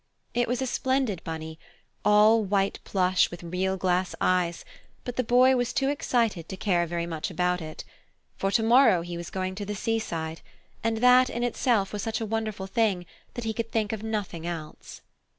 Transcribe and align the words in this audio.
It 0.33 0.47
was 0.47 0.63
a 0.63 0.65
splendid 0.65 1.23
bunny, 1.23 1.59
all 2.03 2.43
white 2.43 2.79
plush 2.83 3.29
with 3.29 3.43
real 3.43 3.77
glass 3.77 4.15
eyes, 4.19 4.65
but 5.03 5.15
the 5.15 5.23
Boy 5.23 5.55
was 5.55 5.73
too 5.73 5.89
excited 5.89 6.49
to 6.49 6.57
care 6.57 6.87
very 6.87 7.05
much 7.05 7.29
about 7.29 7.61
it. 7.61 7.83
For 8.35 8.49
to 8.49 8.63
morrow 8.63 9.03
he 9.03 9.15
was 9.15 9.29
going 9.29 9.53
to 9.53 9.63
the 9.65 9.75
seaside, 9.75 10.41
and 10.83 10.97
that 10.97 11.29
in 11.29 11.43
itself 11.43 11.93
was 11.93 12.01
such 12.01 12.19
a 12.19 12.25
wonderful 12.25 12.65
thing 12.65 13.05
that 13.35 13.43
he 13.43 13.53
could 13.53 13.71
think 13.71 13.93
of 13.93 14.01
nothing 14.01 14.47
else. 14.47 15.01